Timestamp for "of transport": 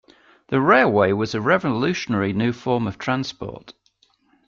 2.87-3.73